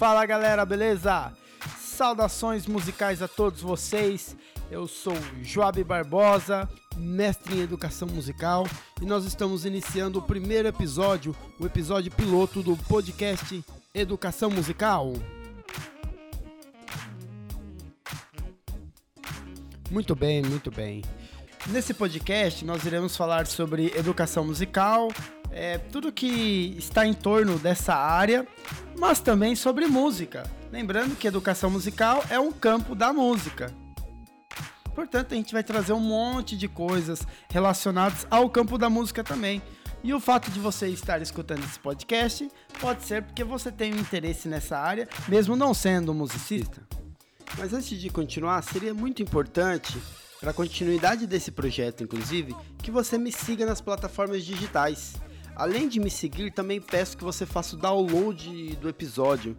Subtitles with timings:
[0.00, 1.30] Fala galera, beleza?
[1.78, 4.34] Saudações musicais a todos vocês.
[4.70, 6.66] Eu sou Joab Barbosa,
[6.96, 8.66] mestre em educação musical,
[9.02, 13.62] e nós estamos iniciando o primeiro episódio, o episódio piloto do podcast
[13.94, 15.12] Educação Musical.
[19.90, 21.02] Muito bem, muito bem.
[21.66, 25.08] Nesse podcast nós iremos falar sobre educação musical,
[25.52, 28.46] é, tudo que está em torno dessa área,
[28.98, 30.44] mas também sobre música.
[30.70, 33.74] Lembrando que educação musical é um campo da música.
[34.94, 39.62] Portanto, a gente vai trazer um monte de coisas relacionadas ao campo da música também.
[40.02, 42.48] E o fato de você estar escutando esse podcast
[42.80, 46.82] pode ser porque você tem um interesse nessa área, mesmo não sendo um musicista.
[47.58, 49.98] Mas antes de continuar, seria muito importante,
[50.40, 55.14] para a continuidade desse projeto, inclusive, que você me siga nas plataformas digitais.
[55.54, 59.56] Além de me seguir, também peço que você faça o download do episódio.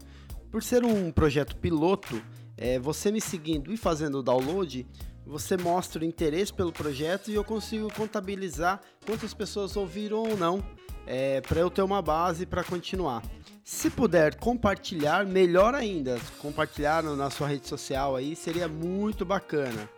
[0.52, 2.21] Por ser um projeto piloto,
[2.57, 4.85] é, você me seguindo e fazendo o download,
[5.25, 10.63] você mostra o interesse pelo projeto e eu consigo contabilizar quantas pessoas ouviram ou não,
[11.05, 13.23] é, para eu ter uma base para continuar.
[13.63, 16.19] Se puder compartilhar, melhor ainda.
[16.39, 19.89] Compartilhar na sua rede social aí seria muito bacana.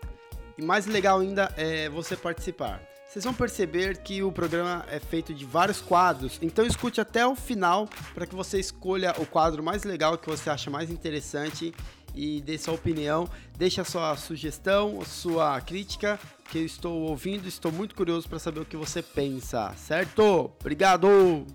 [0.58, 2.93] E mais legal ainda é você participar.
[3.14, 7.36] Vocês vão perceber que o programa é feito de vários quadros, então escute até o
[7.36, 11.72] final para que você escolha o quadro mais legal que você acha mais interessante
[12.16, 16.20] e dê sua opinião, deixe a sua sugestão, sua crítica,
[16.50, 20.52] que eu estou ouvindo, estou muito curioso para saber o que você pensa, certo?
[20.60, 21.46] Obrigado!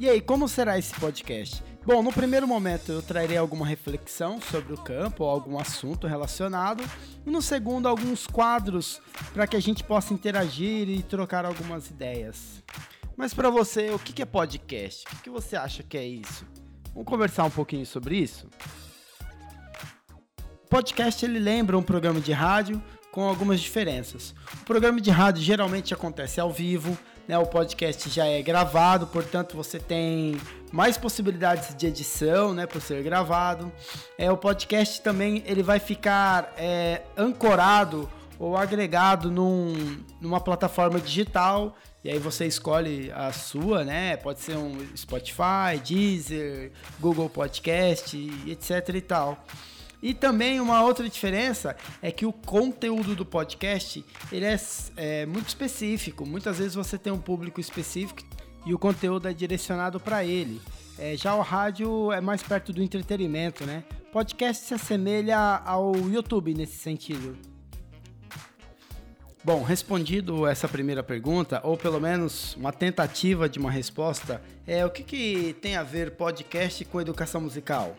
[0.00, 1.62] E aí, como será esse podcast?
[1.86, 6.82] Bom, no primeiro momento eu trarei alguma reflexão sobre o campo ou algum assunto relacionado,
[7.24, 9.00] e no segundo, alguns quadros
[9.32, 12.60] para que a gente possa interagir e trocar algumas ideias.
[13.16, 15.04] Mas para você, o que é podcast?
[15.12, 16.44] O que você acha que é isso?
[16.92, 18.48] Vamos conversar um pouquinho sobre isso?
[20.68, 22.82] Podcast ele lembra um programa de rádio
[23.12, 24.34] com algumas diferenças.
[24.60, 26.98] O programa de rádio geralmente acontece ao vivo,
[27.28, 27.38] né?
[27.38, 30.36] O podcast já é gravado, portanto você tem
[30.76, 33.72] mais possibilidades de edição, né, por ser gravado.
[34.18, 38.06] É, o podcast também ele vai ficar é, ancorado
[38.38, 44.18] ou agregado num, numa plataforma digital e aí você escolhe a sua, né?
[44.18, 46.70] Pode ser um Spotify, Deezer,
[47.00, 48.14] Google Podcast,
[48.46, 49.42] etc e tal.
[50.02, 54.60] E também uma outra diferença é que o conteúdo do podcast ele é,
[54.94, 56.26] é muito específico.
[56.26, 58.22] Muitas vezes você tem um público específico
[58.66, 60.60] e o conteúdo é direcionado para ele.
[60.98, 63.84] É, já o rádio é mais perto do entretenimento, né?
[64.12, 67.36] Podcast se assemelha ao YouTube nesse sentido.
[69.44, 74.90] Bom, respondido essa primeira pergunta, ou pelo menos uma tentativa de uma resposta, é o
[74.90, 77.96] que, que tem a ver podcast com educação musical?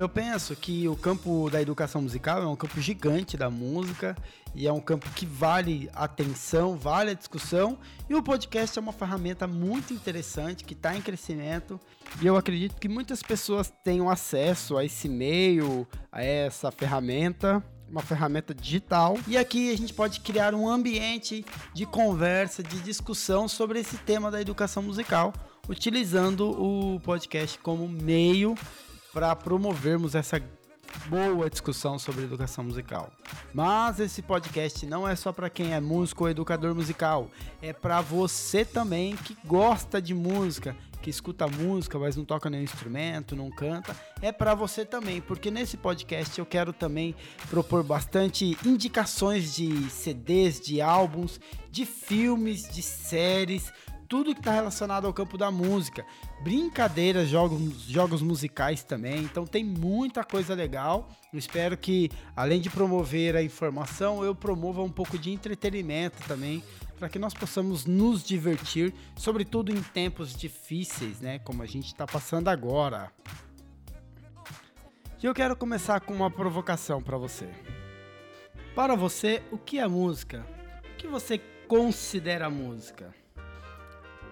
[0.00, 4.16] Eu penso que o campo da educação musical é um campo gigante da música
[4.54, 7.78] e é um campo que vale atenção, vale a discussão.
[8.08, 11.78] E o podcast é uma ferramenta muito interessante que está em crescimento
[12.20, 18.02] e eu acredito que muitas pessoas tenham acesso a esse meio, a essa ferramenta uma
[18.02, 19.18] ferramenta digital.
[19.26, 21.44] E aqui a gente pode criar um ambiente
[21.74, 25.34] de conversa, de discussão sobre esse tema da educação musical,
[25.68, 28.54] utilizando o podcast como meio
[29.12, 30.40] para promovermos essa
[31.08, 33.10] boa discussão sobre educação musical.
[33.52, 37.30] Mas esse podcast não é só para quem é músico ou educador musical,
[37.60, 42.64] é para você também que gosta de música, que escuta música, mas não toca nenhum
[42.64, 47.14] instrumento, não canta, é para você também, porque nesse podcast eu quero também
[47.48, 51.40] propor bastante indicações de CDs, de álbuns,
[51.70, 53.72] de filmes, de séries,
[54.10, 56.04] tudo que está relacionado ao campo da música.
[56.42, 59.22] Brincadeiras, jogos, jogos musicais também.
[59.22, 61.08] Então tem muita coisa legal.
[61.32, 66.60] Eu espero que, além de promover a informação, eu promova um pouco de entretenimento também.
[66.98, 71.38] Para que nós possamos nos divertir, sobretudo em tempos difíceis, né?
[71.38, 73.12] Como a gente está passando agora.
[75.22, 77.48] E eu quero começar com uma provocação para você.
[78.74, 80.44] Para você, o que é música?
[80.92, 83.19] O que você considera música?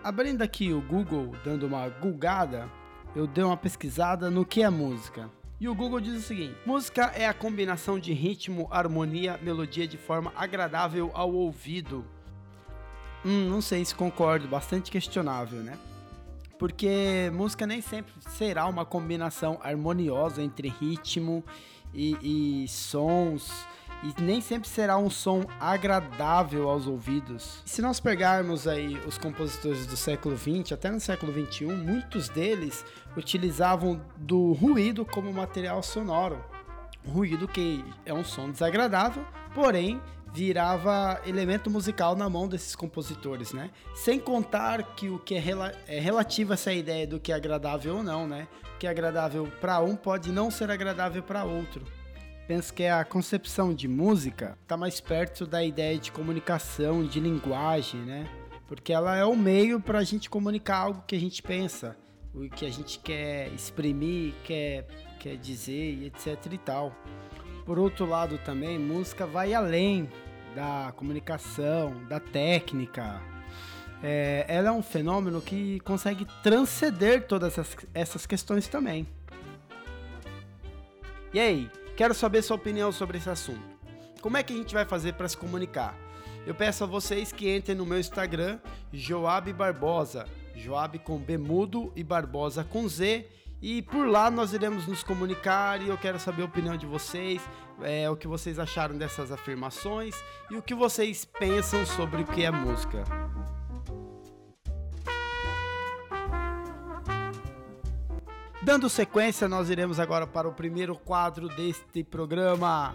[0.02, 2.70] Abrindo aqui o Google, dando uma gulgada,
[3.16, 5.28] eu dei uma pesquisada no que é música.
[5.60, 9.96] E o Google diz o seguinte: música é a combinação de ritmo, harmonia, melodia de
[9.96, 12.04] forma agradável ao ouvido.
[13.24, 15.76] Hum, não sei se concordo, bastante questionável, né?
[16.58, 21.44] Porque música nem sempre será uma combinação harmoniosa entre ritmo
[21.92, 23.66] e, e sons
[24.02, 27.62] e nem sempre será um som agradável aos ouvidos.
[27.64, 32.84] Se nós pegarmos aí os compositores do século XX até no século XXI, muitos deles
[33.16, 36.42] utilizavam do ruído como material sonoro.
[37.06, 39.24] Ruído que é um som desagradável,
[39.54, 40.00] porém
[40.32, 43.70] virava elemento musical na mão desses compositores, né?
[43.94, 47.34] Sem contar que o que é, rela é relativo a essa ideia do que é
[47.34, 48.46] agradável ou não, né?
[48.74, 51.84] O que é agradável para um pode não ser agradável para outro.
[52.48, 58.00] Penso que a concepção de música está mais perto da ideia de comunicação, de linguagem,
[58.00, 58.26] né?
[58.66, 61.94] Porque ela é o meio para a gente comunicar algo que a gente pensa,
[62.34, 64.86] o que a gente quer exprimir, quer,
[65.20, 66.96] quer dizer, e etc e tal.
[67.66, 70.08] Por outro lado também, música vai além
[70.54, 73.20] da comunicação, da técnica.
[74.02, 79.06] É, ela é um fenômeno que consegue transcender todas essas, essas questões também.
[81.34, 83.76] E aí, quero saber sua opinião sobre esse assunto.
[84.20, 85.98] Como é que a gente vai fazer para se comunicar?
[86.46, 88.60] Eu peço a vocês que entrem no meu Instagram,
[88.92, 90.24] Joab Barbosa,
[90.54, 93.26] Joab com B mudo e Barbosa com Z,
[93.60, 97.42] e por lá nós iremos nos comunicar e eu quero saber a opinião de vocês,
[97.82, 100.14] é, o que vocês acharam dessas afirmações
[100.52, 103.02] e o que vocês pensam sobre o que é música.
[108.68, 112.94] Dando sequência, nós iremos agora para o primeiro quadro deste programa.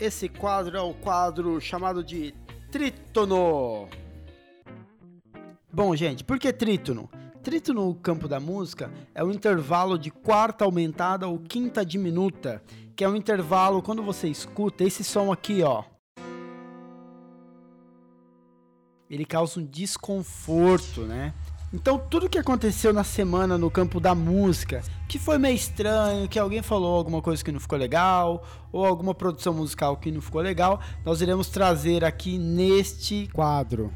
[0.00, 2.32] Esse quadro é o quadro chamado de
[2.70, 3.88] Trítono.
[5.72, 7.10] Bom, gente, por que trítono?
[7.42, 12.62] Trito no campo da música é o intervalo de quarta aumentada ou quinta diminuta,
[12.94, 15.82] que é um intervalo quando você escuta esse som aqui, ó.
[19.10, 21.34] Ele causa um desconforto, né?
[21.70, 26.38] Então, tudo que aconteceu na semana no campo da música, que foi meio estranho, que
[26.38, 28.42] alguém falou alguma coisa que não ficou legal,
[28.72, 33.92] ou alguma produção musical que não ficou legal, nós iremos trazer aqui neste quadro.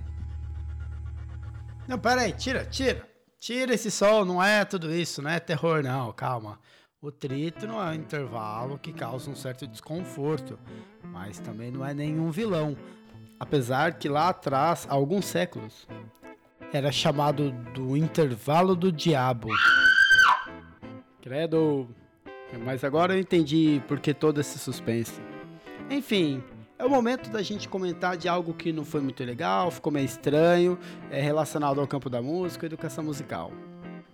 [1.88, 3.08] Não, pera aí, tira, tira.
[3.40, 6.60] Tira esse sol, não é tudo isso, não é terror, não, calma.
[7.00, 10.58] O trítono é um intervalo que causa um certo desconforto,
[11.02, 12.76] mas também não é nenhum vilão.
[13.40, 15.88] Apesar que lá atrás, há alguns séculos,
[16.72, 19.48] era chamado do intervalo do diabo.
[21.20, 21.88] Credo!
[22.64, 25.20] Mas agora eu entendi por que todo esse suspense.
[25.90, 26.42] Enfim,
[26.78, 30.04] é o momento da gente comentar de algo que não foi muito legal, ficou meio
[30.04, 30.78] estranho,
[31.10, 33.52] é relacionado ao campo da música, educação musical.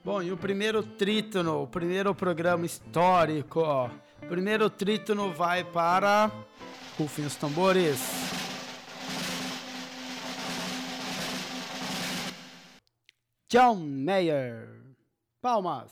[0.04, 3.88] Bom, e o primeiro trítono, o primeiro programa histórico, ó.
[4.22, 6.30] O primeiro trítono vai para
[6.98, 8.47] Rufem os tambores.
[13.50, 14.68] John Mayer.
[15.40, 15.90] Palmas.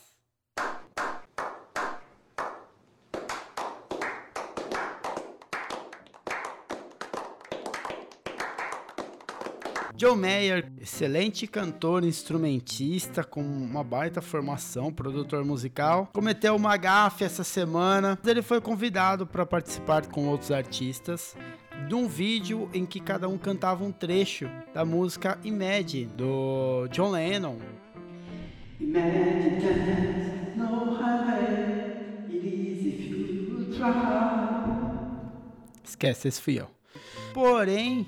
[9.99, 17.43] Joe Mayer, excelente cantor, instrumentista, com uma baita formação, produtor musical, cometeu uma gafe essa
[17.43, 18.19] semana.
[18.23, 21.35] Ele foi convidado para participar com outros artistas
[21.87, 27.11] de um vídeo em que cada um cantava um trecho da música Imagine, do John
[27.11, 27.57] Lennon.
[28.79, 34.57] Imagine no highway, it is if you try.
[35.83, 36.67] Esquece, esse fui eu.
[37.33, 38.05] Porém,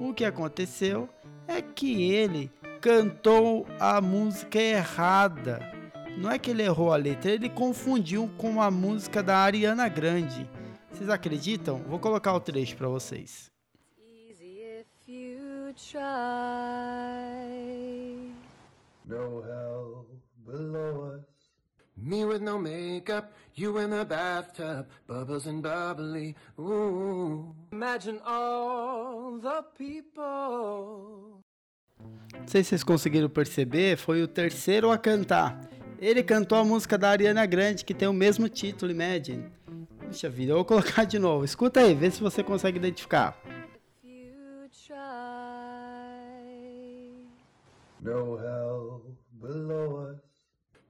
[0.00, 1.08] o que aconteceu
[1.46, 2.50] é que ele
[2.80, 5.60] cantou a música errada.
[6.16, 10.48] Não é que ele errou a letra, ele confundiu com a música da Ariana Grande.
[10.92, 11.78] Vocês acreditam?
[11.82, 13.50] Vou colocar o trecho para vocês.
[19.04, 20.06] No hell
[20.46, 21.24] below us.
[21.96, 26.34] Me with no makeup, you in the bathtub, bubbles and bubbly.
[26.58, 27.54] Ooh.
[27.72, 31.40] Imagine all the people
[32.38, 35.60] não sei se vocês conseguiram perceber, foi o terceiro a cantar.
[35.98, 39.44] Ele cantou a música da Ariana Grande, que tem o mesmo título, Imagine.
[40.10, 41.44] Puxa vida, eu vou colocar de novo.
[41.44, 43.40] Escuta aí, vê se você consegue identificar.
[48.00, 50.18] No hell below us.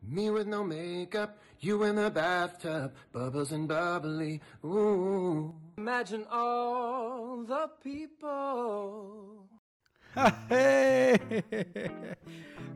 [0.02, 4.40] Me with no makeup, you in the bathtub, bubbles and bubbly.
[4.64, 5.54] Ooh.
[5.76, 9.50] Imagine all the people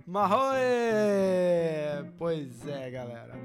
[0.07, 0.61] Marroe!
[2.19, 3.39] Pois é, galera.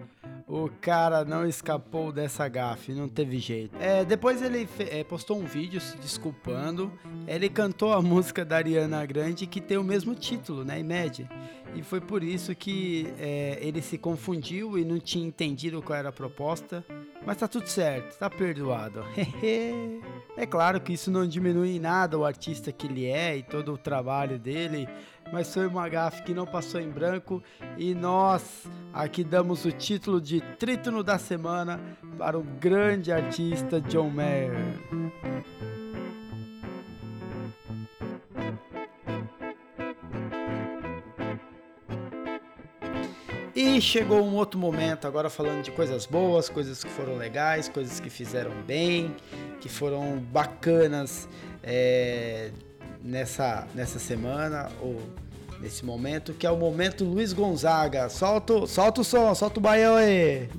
[0.46, 3.78] O cara não escapou dessa gafe, não teve jeito.
[3.80, 6.92] É, depois ele é, postou um vídeo se desculpando.
[7.28, 10.80] Ele cantou a música da Ariana Grande que tem o mesmo título, né?
[10.80, 11.30] Imagine.
[11.76, 16.10] E foi por isso que é, ele se confundiu e não tinha entendido qual era
[16.10, 16.84] a proposta.
[17.26, 19.04] Mas tá tudo certo, tá perdoado.
[20.36, 23.74] é claro que isso não diminui em nada o artista que ele é e todo
[23.74, 24.90] o trabalho dele
[25.32, 27.42] mas foi uma gafe que não passou em branco
[27.78, 31.80] e nós aqui damos o título de Trítono da Semana
[32.18, 34.56] para o grande artista John Mayer.
[43.56, 48.00] E chegou um outro momento, agora falando de coisas boas, coisas que foram legais, coisas
[48.00, 49.16] que fizeram bem,
[49.60, 51.28] que foram bacanas
[51.62, 52.52] é,
[53.04, 55.00] nessa, nessa semana ou
[55.60, 58.10] nesse momento, que é o momento Luiz Gonzaga.
[58.10, 60.50] Solta, solta o som, solta o baião aí.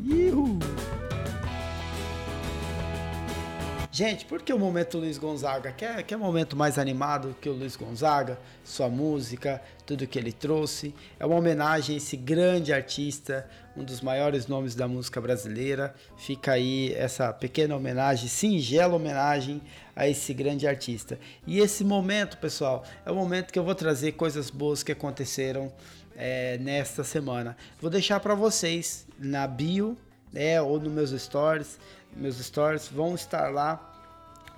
[4.00, 5.72] Gente, por que o momento Luiz Gonzaga?
[5.72, 8.38] Quer, quer momento mais animado que o Luiz Gonzaga?
[8.64, 10.94] Sua música, tudo que ele trouxe.
[11.18, 15.94] É uma homenagem a esse grande artista, um dos maiores nomes da música brasileira.
[16.16, 19.60] Fica aí essa pequena homenagem, singela homenagem
[19.94, 21.20] a esse grande artista.
[21.46, 25.70] E esse momento, pessoal, é o momento que eu vou trazer coisas boas que aconteceram
[26.16, 27.54] é, nesta semana.
[27.78, 29.94] Vou deixar para vocês na bio,
[30.32, 31.78] né, ou nos meus stories.
[32.16, 33.89] Meus stories vão estar lá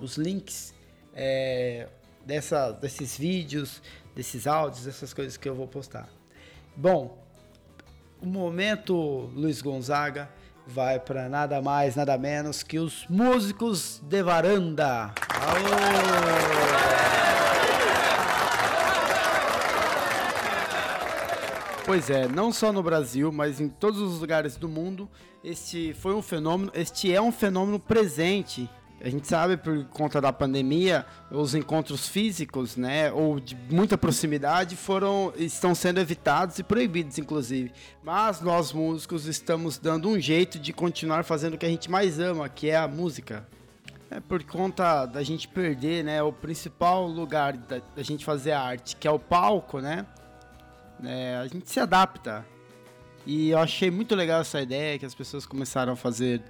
[0.01, 0.75] os links
[1.15, 1.89] é,
[2.25, 3.83] dessa, desses vídeos,
[4.15, 6.09] desses áudios, dessas coisas que eu vou postar.
[6.77, 7.19] Bom,
[8.21, 8.95] o momento
[9.35, 10.29] Luiz Gonzaga
[10.67, 15.13] vai para nada mais, nada menos que os músicos de varanda.
[21.85, 25.11] Pois é, não só no Brasil, mas em todos os lugares do mundo,
[25.43, 28.71] este foi um fenômeno, este é um fenômeno presente
[29.05, 34.77] a gente sabe por conta da pandemia, os encontros físicos, né, ou de muita proximidade
[34.77, 37.73] foram estão sendo evitados e proibidos inclusive.
[38.03, 42.21] Mas nós músicos estamos dando um jeito de continuar fazendo o que a gente mais
[42.21, 43.47] ama, que é a música.
[44.09, 48.95] É por conta da gente perder, né, o principal lugar da, da gente fazer arte,
[48.95, 50.07] que é o palco, né?
[51.03, 52.47] É, a gente se adapta.
[53.27, 56.43] E eu achei muito legal essa ideia que as pessoas começaram a fazer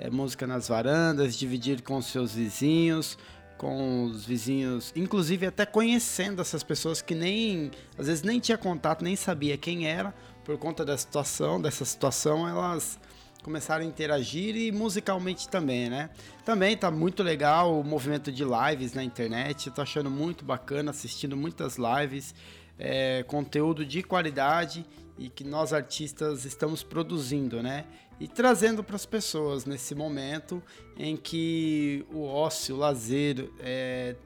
[0.00, 3.18] é, música nas varandas, dividir com seus vizinhos,
[3.58, 9.04] com os vizinhos, inclusive até conhecendo essas pessoas que nem às vezes nem tinha contato,
[9.04, 12.98] nem sabia quem era, por conta da situação, dessa situação, elas
[13.42, 16.08] começaram a interagir e musicalmente também, né?
[16.44, 21.36] Também tá muito legal o movimento de lives na internet, tô achando muito bacana, assistindo
[21.36, 22.34] muitas lives,
[22.80, 24.86] é, conteúdo de qualidade
[25.18, 27.84] e que nós artistas estamos produzindo, né?
[28.18, 30.62] E trazendo para as pessoas nesse momento
[30.98, 34.16] em que o ócio, o lazer, é,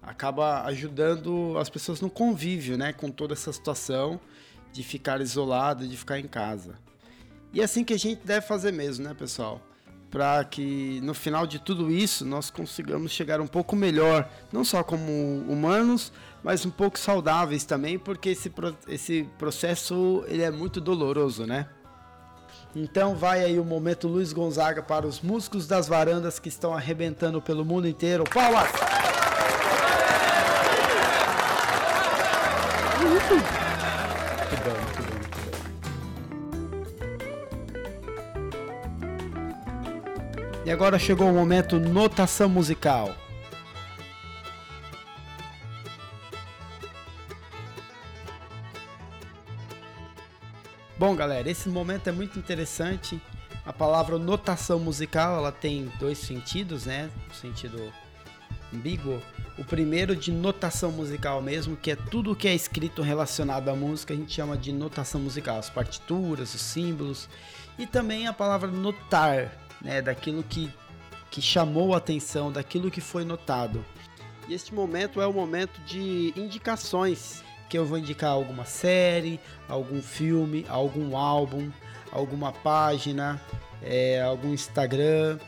[0.00, 2.92] acaba ajudando as pessoas no convívio, né?
[2.92, 4.20] Com toda essa situação
[4.72, 6.76] de ficar isolado, de ficar em casa.
[7.52, 9.60] E é assim que a gente deve fazer mesmo, né, pessoal?
[10.10, 14.82] Para que no final de tudo isso nós consigamos chegar um pouco melhor, não só
[14.82, 15.10] como
[15.48, 18.52] humanos, mas um pouco saudáveis também, porque esse,
[18.88, 21.68] esse processo ele é muito doloroso, né?
[22.74, 27.40] Então vai aí o momento Luiz Gonzaga para os músicos das varandas que estão arrebentando
[27.40, 28.22] pelo mundo inteiro.
[28.24, 28.68] Palmas!
[33.00, 33.65] Muito
[40.66, 43.14] E agora chegou o momento notação musical.
[50.98, 53.22] Bom, galera, esse momento é muito interessante.
[53.64, 57.12] A palavra notação musical, ela tem dois sentidos, né?
[57.30, 57.92] O sentido
[58.74, 59.22] ambíguo.
[59.56, 64.12] O primeiro de notação musical mesmo, que é tudo que é escrito relacionado à música,
[64.12, 67.28] a gente chama de notação musical, as partituras, os símbolos.
[67.78, 70.02] E também a palavra notar, né?
[70.02, 70.68] Daquilo que,
[71.30, 73.82] que chamou a atenção, daquilo que foi notado.
[74.48, 80.02] E este momento é o momento de indicações que eu vou indicar alguma série, algum
[80.02, 81.70] filme, algum álbum,
[82.12, 83.40] alguma página,
[83.82, 85.38] é, algum Instagram,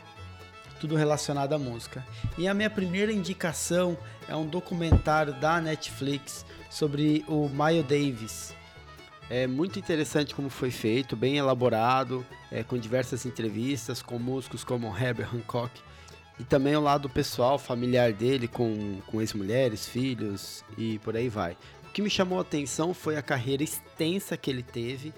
[0.79, 2.05] tudo relacionado à música.
[2.37, 8.58] E a minha primeira indicação é um documentário da Netflix sobre o Miles Davis.
[9.29, 14.87] É muito interessante como foi feito, bem elaborado, é, com diversas entrevistas com músicos como
[14.97, 15.81] Herbert Hancock
[16.39, 21.55] e também o lado pessoal, familiar dele, com, com ex-mulheres, filhos e por aí vai.
[21.83, 25.13] O que me chamou a atenção foi a carreira extensa que ele teve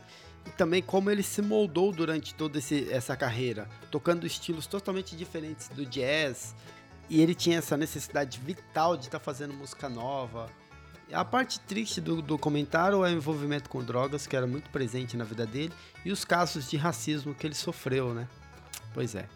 [0.46, 5.70] e também como ele se moldou durante toda esse, essa carreira, tocando estilos totalmente diferentes
[5.70, 6.56] do jazz.
[7.10, 10.50] E ele tinha essa necessidade vital de estar tá fazendo música nova.
[11.13, 15.24] A parte triste do documentário é o envolvimento com drogas, que era muito presente na
[15.24, 15.74] vida dele,
[16.06, 18.27] e os casos de racismo que ele sofreu, né?
[18.94, 19.27] Pois é.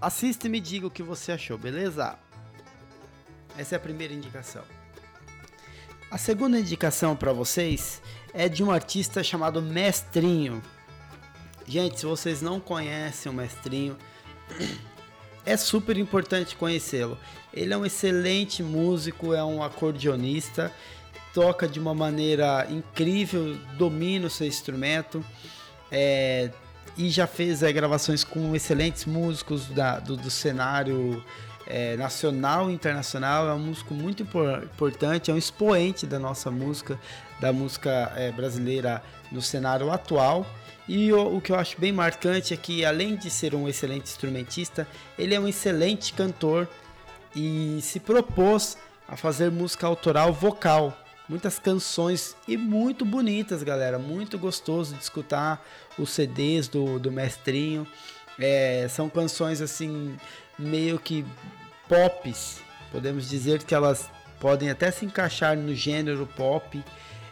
[0.00, 2.18] Assista e me diga o que você achou, beleza?
[3.56, 4.64] Essa é a primeira indicação.
[6.10, 8.02] A segunda indicação para vocês
[8.34, 10.62] é de um artista chamado Mestrinho.
[11.66, 13.96] Gente, se vocês não conhecem o Mestrinho,
[15.44, 17.18] é super importante conhecê-lo.
[17.52, 20.72] Ele é um excelente músico, é um acordeonista,
[21.34, 25.24] toca de uma maneira incrível, domina o seu instrumento
[25.90, 26.50] é,
[26.96, 31.22] e já fez é, gravações com excelentes músicos da, do, do cenário
[31.66, 36.98] é, nacional e internacional, é um músico muito importante, é um expoente da nossa música,
[37.40, 40.46] da música é, brasileira no cenário atual.
[40.88, 44.04] E o, o, que eu acho bem marcante é que, além de ser um excelente
[44.04, 44.86] instrumentista,
[45.18, 46.68] ele é um excelente cantor
[47.34, 48.76] e se propôs
[49.08, 50.96] a fazer música autoral vocal.
[51.28, 53.98] Muitas canções e muito bonitas, galera.
[53.98, 55.64] Muito gostoso de escutar
[55.98, 57.86] os CDs do, do Mestrinho.
[58.38, 60.16] É, são canções assim
[60.58, 61.24] meio que
[61.88, 62.60] pops.
[62.90, 64.10] Podemos dizer que elas
[64.40, 66.82] podem até se encaixar no gênero pop,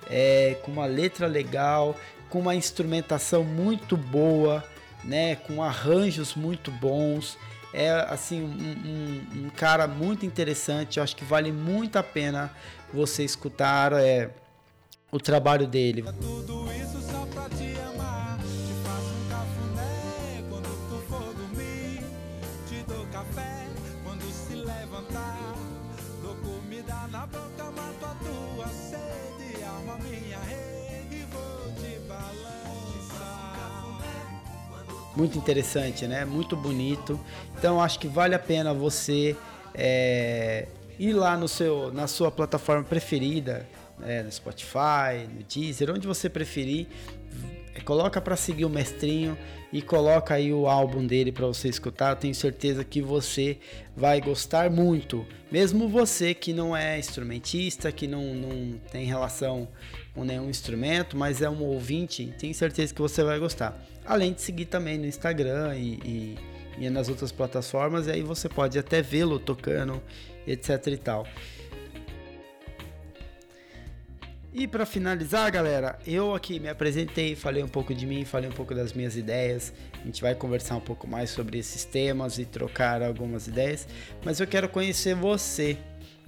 [0.09, 1.97] é, com uma letra legal,
[2.31, 4.65] com uma instrumentação muito boa,
[5.05, 7.37] né, com arranjos muito bons.
[7.73, 10.97] É assim um, um, um cara muito interessante.
[10.97, 12.51] Eu acho que vale muito a pena
[12.93, 14.31] você escutar é,
[15.11, 16.03] o trabalho dele.
[16.21, 17.00] Tudo isso
[35.17, 36.25] Muito interessante, né?
[36.25, 37.19] Muito bonito.
[37.59, 39.37] Então acho que vale a pena você
[39.75, 43.67] é, ir lá no seu, na sua plataforma preferida
[44.03, 46.87] é, no Spotify, no Deezer, onde você preferir.
[47.75, 49.37] É, coloca para seguir o mestrinho
[49.73, 52.11] e coloca aí o álbum dele para você escutar.
[52.11, 53.59] Eu tenho certeza que você
[53.97, 55.25] vai gostar muito.
[55.51, 59.69] Mesmo você que não é instrumentista, que não, não tem relação
[60.15, 63.81] com nenhum instrumento, mas é um ouvinte, tenho certeza que você vai gostar.
[64.05, 66.39] Além de seguir também no Instagram e, e,
[66.79, 70.03] e nas outras plataformas, e aí você pode até vê-lo tocando,
[70.47, 71.27] etc e tal.
[74.53, 78.53] E para finalizar, galera, eu aqui me apresentei, falei um pouco de mim, falei um
[78.53, 79.73] pouco das minhas ideias.
[80.03, 83.87] A gente vai conversar um pouco mais sobre esses temas e trocar algumas ideias,
[84.25, 85.79] mas eu quero conhecer você.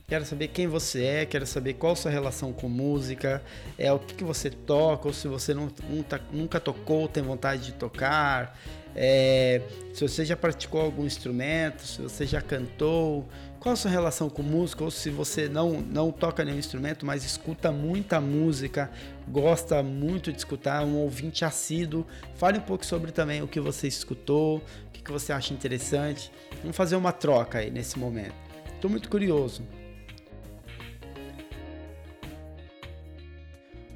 [0.07, 3.43] Quero saber quem você é, quero saber qual sua relação com música,
[3.79, 7.67] é o que, que você toca, ou se você não, nunca, nunca tocou, tem vontade
[7.67, 8.57] de tocar,
[8.95, 13.27] é, se você já praticou algum instrumento, se você já cantou,
[13.59, 17.25] qual a sua relação com música, ou se você não, não toca nenhum instrumento, mas
[17.25, 18.91] escuta muita música,
[19.29, 23.87] gosta muito de escutar, um ouvinte assíduo, fale um pouco sobre também o que você
[23.87, 26.33] escutou, o que, que você acha interessante.
[26.61, 28.35] Vamos fazer uma troca aí nesse momento.
[28.75, 29.63] Estou muito curioso.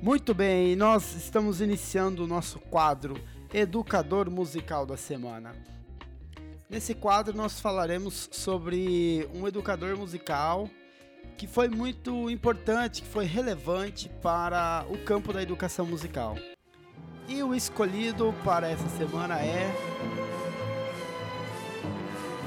[0.00, 3.20] Muito bem, nós estamos iniciando o nosso quadro
[3.52, 5.52] Educador Musical da Semana.
[6.68, 10.68] Nesse quadro nós falaremos sobre um educador musical
[11.37, 16.37] que foi muito importante, que foi relevante para o campo da educação musical.
[17.28, 19.70] E o escolhido para essa semana é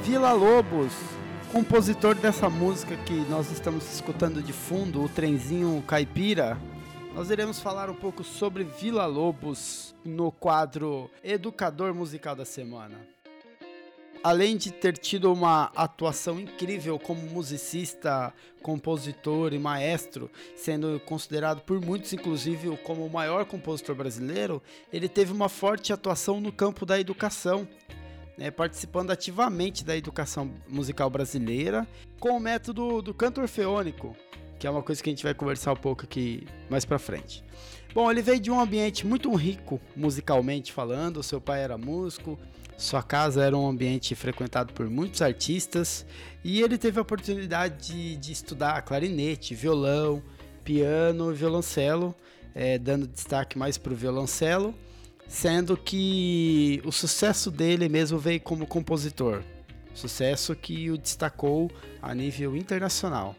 [0.03, 0.93] Vila Lobos,
[1.51, 6.57] compositor dessa música que nós estamos escutando de fundo, o trenzinho caipira
[7.19, 12.95] nós iremos falar um pouco sobre Vila Lobos no quadro Educador Musical da Semana.
[14.23, 21.81] Além de ter tido uma atuação incrível como musicista, compositor e maestro, sendo considerado por
[21.81, 26.97] muitos, inclusive, como o maior compositor brasileiro, ele teve uma forte atuação no campo da
[26.97, 27.67] educação,
[28.37, 31.85] né, participando ativamente da educação musical brasileira
[32.17, 34.15] com o método do canto orfeônico,
[34.59, 37.43] que é uma coisa que a gente vai conversar um pouco aqui mais para frente.
[37.93, 41.23] Bom, ele veio de um ambiente muito rico musicalmente falando.
[41.23, 42.37] Seu pai era músico,
[42.77, 46.05] sua casa era um ambiente frequentado por muitos artistas
[46.43, 50.21] e ele teve a oportunidade de, de estudar clarinete, violão,
[50.63, 52.13] piano e violoncelo,
[52.53, 54.75] é, dando destaque mais para o violoncelo,
[55.27, 59.41] sendo que o sucesso dele mesmo veio como compositor,
[59.93, 63.35] sucesso que o destacou a nível internacional.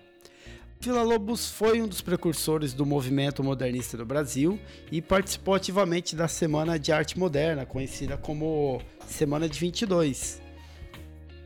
[0.82, 4.58] Vila Lobos foi um dos precursores do movimento modernista do Brasil
[4.90, 10.40] e participou ativamente da Semana de Arte Moderna, conhecida como Semana de 22.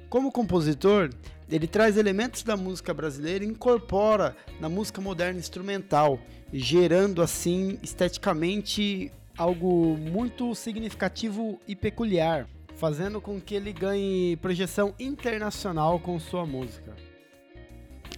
[0.09, 1.11] Como compositor,
[1.51, 6.17] ele traz elementos da música brasileira e incorpora na música moderna instrumental,
[6.53, 15.99] gerando assim esteticamente algo muito significativo e peculiar, fazendo com que ele ganhe projeção internacional
[15.99, 16.95] com sua música.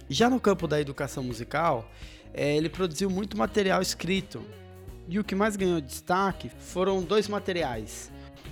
[0.09, 1.91] Já no campo da educação musical,
[2.33, 4.41] é, ele produziu muito material escrito.
[5.09, 8.11] E o que mais ganhou destaque foram dois materiais: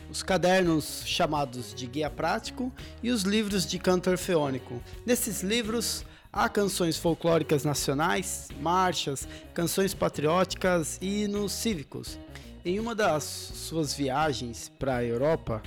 [0.10, 4.82] os cadernos chamados de guia prático e os livros de canto orfeônico.
[5.06, 12.20] Nesses livros há canções folclóricas nacionais, marchas, canções patrióticas e hinos cívicos.
[12.66, 15.62] Em uma das suas viagens para a Europa,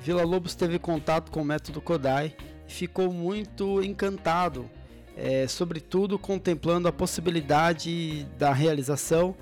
[0.00, 2.34] Vila Lobos teve contato com o método Kodai
[2.66, 4.70] e ficou muito encantado
[5.16, 9.34] é, sobretudo contemplando a possibilidade da realização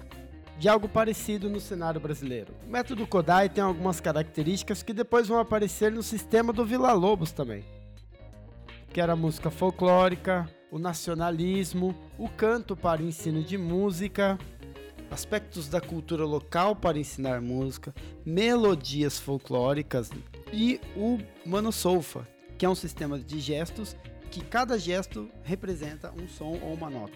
[0.58, 2.54] de algo parecido no cenário brasileiro.
[2.66, 7.32] O método Kodai tem algumas características que depois vão aparecer no sistema do Vila Lobos
[7.32, 7.64] também,
[8.92, 14.38] que era a música folclórica, o nacionalismo, o canto para ensino de música,
[15.10, 20.10] aspectos da cultura local para ensinar música, melodias folclóricas
[20.52, 23.96] e o Manosolfa, que é um sistema de gestos
[24.32, 27.12] que cada gesto representa um som ou uma nota.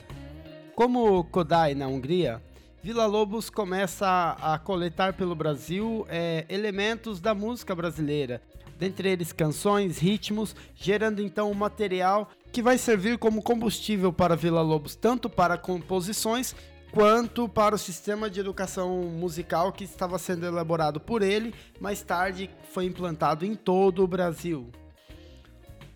[0.74, 2.42] Como Kodai na Hungria,
[2.82, 8.42] Vila Lobos começa a, coletar pelo Brasil é, elementos da música brasileira,
[8.78, 14.60] dentre eles canções, ritmos, gerando então um material que vai servir como combustível para Vila
[14.60, 16.54] Lobos, tanto para composições
[16.92, 22.50] quanto para o sistema de educação musical que estava sendo elaborado por ele, mais tarde
[22.70, 24.70] foi implantado em todo o Brasil.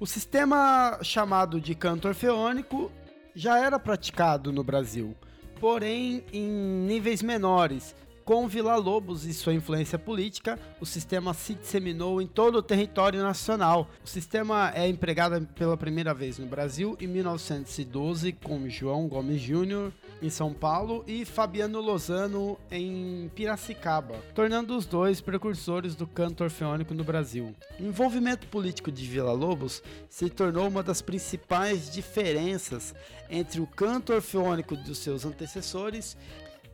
[0.00, 2.90] O sistema chamado de canto orfeônico
[3.34, 5.14] já era praticado no Brasil,
[5.60, 6.48] porém em
[6.86, 7.94] níveis menores.
[8.24, 13.20] Com Vila Lobos e sua influência política, o sistema se disseminou em todo o território
[13.22, 13.90] nacional.
[14.02, 19.92] O sistema é empregado pela primeira vez no Brasil em 1912 com João Gomes Júnior
[20.22, 26.94] em São Paulo, e Fabiano Lozano em Piracicaba, tornando os dois precursores do canto orfeônico
[26.94, 27.54] no Brasil.
[27.78, 32.94] O envolvimento político de Vila Lobos se tornou uma das principais diferenças
[33.28, 36.16] entre o canto orfeônico dos seus antecessores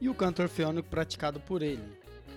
[0.00, 1.82] e o canto orfeônico praticado por ele.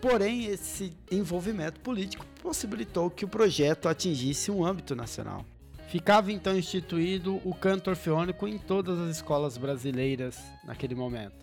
[0.02, 5.46] Porém, esse envolvimento político possibilitou que o projeto atingisse um âmbito nacional.
[5.90, 11.34] Ficava então instituído o canto orfeônico em todas as escolas brasileiras naquele momento.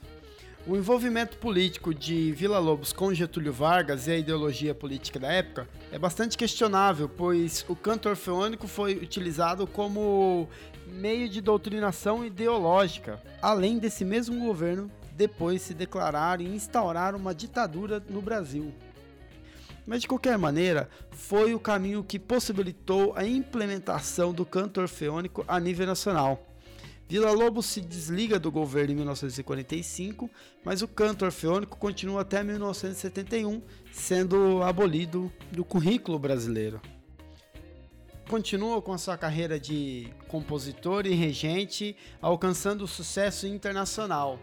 [0.65, 5.69] O envolvimento político de Vila Lobos com Getúlio Vargas e a ideologia política da época
[5.91, 10.49] é bastante questionável, pois o canto orfeônico foi utilizado como
[10.87, 18.01] meio de doutrinação ideológica, além desse mesmo governo depois se declarar e instaurar uma ditadura
[18.09, 18.73] no Brasil.
[19.87, 25.61] Mas de qualquer maneira, foi o caminho que possibilitou a implementação do canto orfeônico a
[25.61, 26.45] nível nacional.
[27.09, 30.29] Vila Lobos se desliga do governo em 1945,
[30.65, 36.81] mas o canto orfeônico continua até 1971, sendo abolido do currículo brasileiro.
[38.29, 44.41] Continua com a sua carreira de compositor e regente, alcançando sucesso internacional.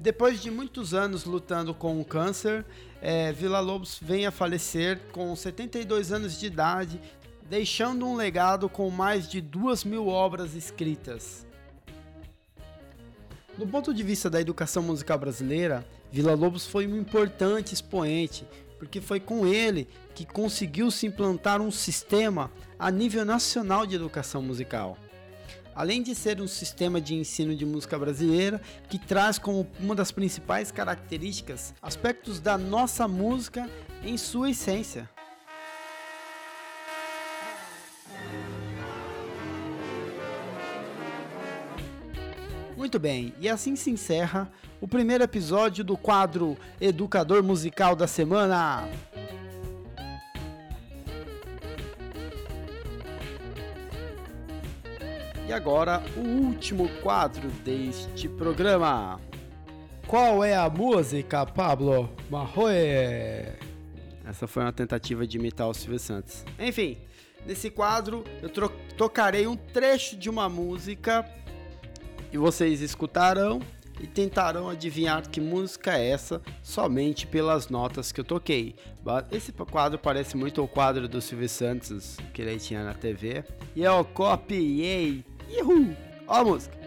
[0.00, 2.66] Depois de muitos anos lutando com o câncer,
[3.02, 7.00] é, Vila Lobos vem a falecer com 72 anos de idade,
[7.48, 11.46] deixando um legado com mais de duas mil obras escritas.
[13.56, 18.46] Do ponto de vista da educação musical brasileira, Vila Lobos foi um importante expoente,
[18.78, 24.42] porque foi com ele que conseguiu se implantar um sistema a nível nacional de educação
[24.42, 24.96] musical
[25.80, 30.12] além de ser um sistema de ensino de música brasileira que traz como uma das
[30.12, 33.66] principais características aspectos da nossa música
[34.04, 35.08] em sua essência.
[42.76, 48.86] Muito bem, e assim se encerra o primeiro episódio do quadro Educador Musical da Semana.
[55.50, 59.20] E agora, o último quadro deste programa.
[60.06, 62.72] Qual é a música, Pablo Marroe?
[64.24, 66.44] Essa foi uma tentativa de imitar o Silvio Santos.
[66.56, 66.98] Enfim,
[67.44, 68.48] nesse quadro eu
[68.96, 71.28] tocarei um trecho de uma música
[72.32, 73.60] e vocês escutarão
[73.98, 78.76] e tentarão adivinhar que música é essa somente pelas notas que eu toquei.
[79.32, 83.42] Esse quadro parece muito o quadro do Silvio Santos que ele tinha na TV.
[83.74, 85.96] E eu copiei Ihu!
[86.28, 86.78] Ó a música.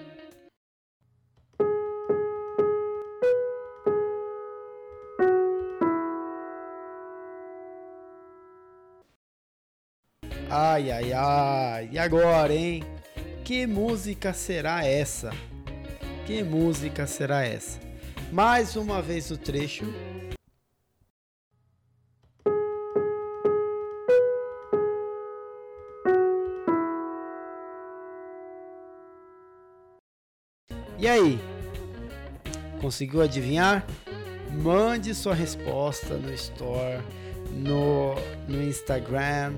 [10.50, 11.90] Ai, ai, ai.
[11.92, 12.84] E agora, hein?
[13.44, 15.32] Que música será essa?
[16.26, 17.80] Que música será essa?
[18.32, 19.86] Mais uma vez o trecho
[31.04, 31.38] E aí?
[32.80, 33.86] Conseguiu adivinhar?
[34.50, 37.04] Mande sua resposta no Store,
[37.52, 38.16] no,
[38.48, 39.56] no Instagram,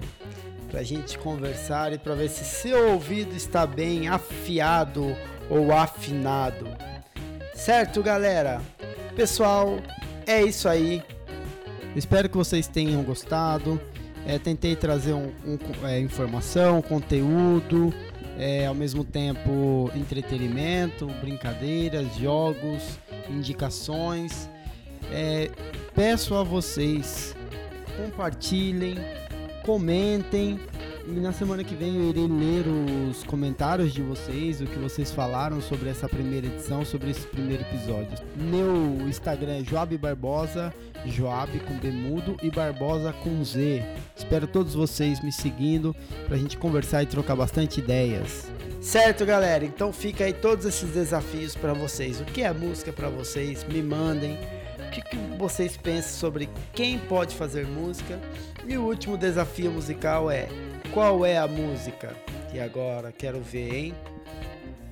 [0.71, 5.15] para a gente conversar e para ver se seu ouvido está bem afiado
[5.47, 6.67] ou afinado.
[7.53, 8.59] Certo, galera?
[9.15, 9.77] Pessoal,
[10.25, 11.03] é isso aí.
[11.95, 13.79] Espero que vocês tenham gostado.
[14.25, 17.93] É, tentei trazer um, um, é, informação, conteúdo,
[18.37, 24.49] é, ao mesmo tempo entretenimento, brincadeiras, jogos, indicações.
[25.11, 25.49] É,
[25.93, 27.35] peço a vocês
[27.97, 28.95] compartilhem,
[29.63, 30.59] comentem
[31.07, 32.65] e na semana que vem eu irei ler
[33.09, 37.63] os comentários de vocês, o que vocês falaram sobre essa primeira edição, sobre esse primeiro
[37.63, 38.17] episódio.
[38.35, 40.73] Meu Instagram é Joab Barbosa,
[41.05, 43.83] Joab com B mudo e Barbosa com Z.
[44.15, 45.95] Espero todos vocês me seguindo
[46.27, 48.49] pra gente conversar e trocar bastante ideias.
[48.81, 49.65] Certo, galera?
[49.65, 52.19] Então fica aí todos esses desafios para vocês.
[52.19, 53.63] O que é música para vocês?
[53.63, 54.37] Me mandem
[54.95, 58.19] que, que vocês pensam sobre quem pode fazer música.
[58.65, 60.47] E o último desafio musical é
[60.95, 62.15] qual é a música?
[62.53, 63.93] E agora quero ver, hein?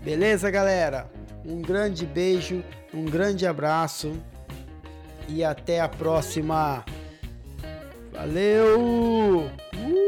[0.04, 1.10] Beleza, galera?
[1.46, 2.62] Um grande beijo,
[2.94, 4.12] um grande abraço
[5.30, 6.84] e até a próxima.
[8.12, 9.48] Valeu!
[9.74, 10.03] Uh!